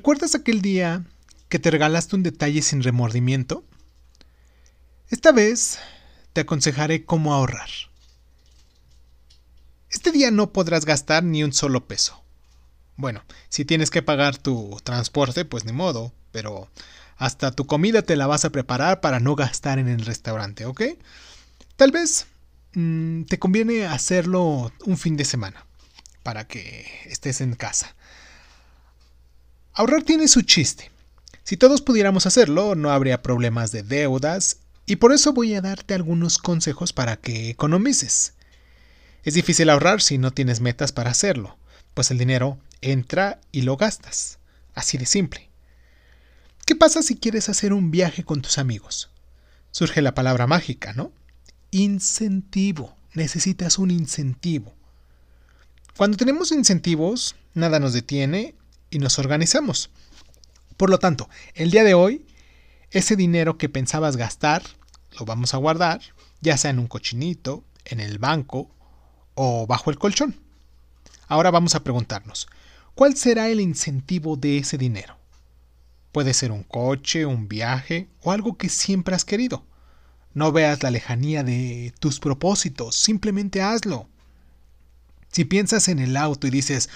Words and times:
¿Recuerdas 0.00 0.34
aquel 0.34 0.62
día 0.62 1.04
que 1.50 1.58
te 1.58 1.70
regalaste 1.70 2.16
un 2.16 2.22
detalle 2.22 2.62
sin 2.62 2.82
remordimiento? 2.82 3.66
Esta 5.10 5.30
vez 5.30 5.78
te 6.32 6.40
aconsejaré 6.40 7.04
cómo 7.04 7.34
ahorrar. 7.34 7.68
Este 9.90 10.10
día 10.10 10.30
no 10.30 10.54
podrás 10.54 10.86
gastar 10.86 11.22
ni 11.22 11.44
un 11.44 11.52
solo 11.52 11.86
peso. 11.86 12.24
Bueno, 12.96 13.22
si 13.50 13.66
tienes 13.66 13.90
que 13.90 14.00
pagar 14.00 14.38
tu 14.38 14.80
transporte, 14.84 15.44
pues 15.44 15.66
ni 15.66 15.72
modo, 15.72 16.14
pero 16.32 16.70
hasta 17.18 17.52
tu 17.52 17.66
comida 17.66 18.00
te 18.00 18.16
la 18.16 18.26
vas 18.26 18.46
a 18.46 18.52
preparar 18.52 19.02
para 19.02 19.20
no 19.20 19.36
gastar 19.36 19.78
en 19.78 19.88
el 19.88 20.06
restaurante, 20.06 20.64
¿ok? 20.64 20.80
Tal 21.76 21.92
vez 21.92 22.26
mm, 22.72 23.24
te 23.24 23.38
conviene 23.38 23.84
hacerlo 23.84 24.72
un 24.86 24.96
fin 24.96 25.18
de 25.18 25.26
semana, 25.26 25.66
para 26.22 26.46
que 26.46 26.86
estés 27.04 27.42
en 27.42 27.54
casa. 27.54 27.94
Ahorrar 29.72 30.02
tiene 30.02 30.28
su 30.28 30.42
chiste. 30.42 30.90
Si 31.44 31.56
todos 31.56 31.80
pudiéramos 31.80 32.26
hacerlo, 32.26 32.74
no 32.74 32.90
habría 32.90 33.22
problemas 33.22 33.72
de 33.72 33.82
deudas, 33.82 34.58
y 34.86 34.96
por 34.96 35.12
eso 35.12 35.32
voy 35.32 35.54
a 35.54 35.60
darte 35.60 35.94
algunos 35.94 36.38
consejos 36.38 36.92
para 36.92 37.16
que 37.16 37.50
economices. 37.50 38.34
Es 39.22 39.34
difícil 39.34 39.70
ahorrar 39.70 40.02
si 40.02 40.18
no 40.18 40.32
tienes 40.32 40.60
metas 40.60 40.92
para 40.92 41.10
hacerlo, 41.10 41.56
pues 41.94 42.10
el 42.10 42.18
dinero 42.18 42.58
entra 42.80 43.40
y 43.52 43.62
lo 43.62 43.76
gastas. 43.76 44.38
Así 44.74 44.98
de 44.98 45.06
simple. 45.06 45.48
¿Qué 46.66 46.74
pasa 46.74 47.02
si 47.02 47.16
quieres 47.16 47.48
hacer 47.48 47.72
un 47.72 47.90
viaje 47.90 48.24
con 48.24 48.42
tus 48.42 48.58
amigos? 48.58 49.10
Surge 49.70 50.02
la 50.02 50.14
palabra 50.14 50.46
mágica, 50.46 50.92
¿no? 50.92 51.12
Incentivo. 51.70 52.96
Necesitas 53.14 53.78
un 53.78 53.90
incentivo. 53.90 54.74
Cuando 55.96 56.16
tenemos 56.16 56.52
incentivos, 56.52 57.36
nada 57.54 57.78
nos 57.78 57.92
detiene 57.92 58.54
y 58.90 58.98
nos 58.98 59.18
organizamos. 59.18 59.90
Por 60.76 60.90
lo 60.90 60.98
tanto, 60.98 61.28
el 61.54 61.70
día 61.70 61.84
de 61.84 61.94
hoy, 61.94 62.26
ese 62.90 63.16
dinero 63.16 63.58
que 63.58 63.68
pensabas 63.68 64.16
gastar, 64.16 64.62
lo 65.18 65.24
vamos 65.24 65.54
a 65.54 65.58
guardar, 65.58 66.00
ya 66.40 66.56
sea 66.56 66.70
en 66.70 66.78
un 66.78 66.86
cochinito, 66.86 67.64
en 67.84 68.00
el 68.00 68.18
banco 68.18 68.70
o 69.34 69.66
bajo 69.66 69.90
el 69.90 69.98
colchón. 69.98 70.36
Ahora 71.28 71.50
vamos 71.50 71.74
a 71.74 71.84
preguntarnos, 71.84 72.48
¿cuál 72.94 73.16
será 73.16 73.48
el 73.48 73.60
incentivo 73.60 74.36
de 74.36 74.58
ese 74.58 74.78
dinero? 74.78 75.16
Puede 76.12 76.34
ser 76.34 76.50
un 76.50 76.64
coche, 76.64 77.24
un 77.24 77.48
viaje 77.48 78.08
o 78.22 78.32
algo 78.32 78.56
que 78.56 78.68
siempre 78.68 79.14
has 79.14 79.24
querido. 79.24 79.64
No 80.34 80.50
veas 80.50 80.82
la 80.82 80.90
lejanía 80.90 81.44
de 81.44 81.92
tus 82.00 82.18
propósitos, 82.20 82.96
simplemente 82.96 83.62
hazlo. 83.62 84.08
Si 85.30 85.44
piensas 85.44 85.88
en 85.88 86.00
el 86.00 86.16
auto 86.16 86.46
y 86.46 86.50
dices, 86.50 86.88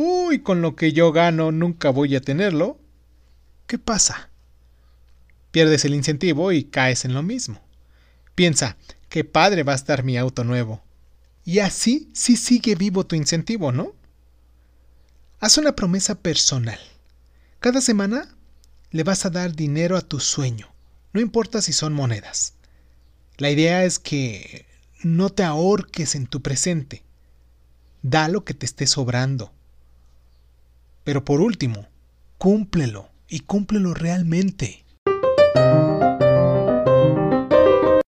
uy, 0.00 0.40
con 0.40 0.62
lo 0.62 0.76
que 0.76 0.94
yo 0.94 1.12
gano 1.12 1.52
nunca 1.52 1.90
voy 1.90 2.16
a 2.16 2.22
tenerlo, 2.22 2.80
¿qué 3.66 3.78
pasa? 3.78 4.30
Pierdes 5.50 5.84
el 5.84 5.94
incentivo 5.94 6.52
y 6.52 6.64
caes 6.64 7.04
en 7.04 7.12
lo 7.12 7.22
mismo. 7.22 7.60
Piensa, 8.34 8.78
qué 9.10 9.24
padre 9.24 9.62
va 9.62 9.72
a 9.72 9.76
estar 9.76 10.02
mi 10.02 10.16
auto 10.16 10.42
nuevo. 10.42 10.82
Y 11.44 11.58
así 11.58 12.08
sí 12.14 12.36
sigue 12.36 12.76
vivo 12.76 13.04
tu 13.04 13.14
incentivo, 13.14 13.72
¿no? 13.72 13.92
Haz 15.38 15.58
una 15.58 15.76
promesa 15.76 16.14
personal. 16.14 16.80
Cada 17.58 17.82
semana 17.82 18.34
le 18.92 19.02
vas 19.04 19.26
a 19.26 19.30
dar 19.30 19.54
dinero 19.54 19.98
a 19.98 20.00
tu 20.00 20.18
sueño, 20.18 20.72
no 21.12 21.20
importa 21.20 21.60
si 21.60 21.74
son 21.74 21.92
monedas. 21.92 22.54
La 23.36 23.50
idea 23.50 23.84
es 23.84 23.98
que 23.98 24.64
no 25.02 25.28
te 25.28 25.42
ahorques 25.42 26.14
en 26.14 26.26
tu 26.26 26.40
presente. 26.40 27.04
Da 28.00 28.28
lo 28.28 28.44
que 28.44 28.54
te 28.54 28.64
esté 28.64 28.86
sobrando. 28.86 29.52
Pero 31.04 31.24
por 31.24 31.40
último, 31.40 31.88
cúmplelo 32.38 33.08
y 33.28 33.40
cúmplelo 33.40 33.94
realmente. 33.94 34.84